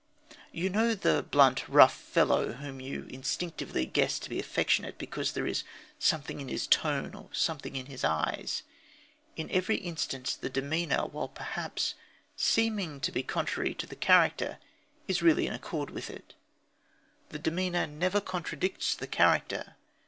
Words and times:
You 0.51 0.71
know 0.71 0.95
the 0.95 1.21
blunt, 1.21 1.67
rough 1.69 1.95
fellow 1.95 2.53
whom 2.53 2.79
you 2.79 3.05
instinctively 3.11 3.85
guess 3.85 4.17
to 4.17 4.31
be 4.31 4.39
affectionate 4.39 4.97
because 4.97 5.33
there 5.33 5.45
is 5.45 5.63
"something 5.99 6.41
in 6.41 6.47
his 6.47 6.65
tone" 6.65 7.13
or 7.13 7.29
"something 7.33 7.75
in 7.75 7.85
his 7.85 8.03
eyes." 8.03 8.63
In 9.35 9.47
every 9.51 9.75
instance 9.77 10.35
the 10.35 10.49
demeanour, 10.49 11.05
while 11.05 11.27
perhaps 11.27 11.93
seeming 12.35 12.99
to 12.99 13.11
be 13.11 13.21
contrary 13.21 13.75
to 13.75 13.85
the 13.85 13.95
character, 13.95 14.57
is 15.07 15.21
really 15.21 15.45
in 15.45 15.53
accord 15.53 15.91
with 15.91 16.09
it. 16.09 16.33
The 17.29 17.37
demeanour 17.37 17.85
never 17.85 18.19
contradicts 18.19 18.95
the 18.95 19.05
character. 19.05 19.75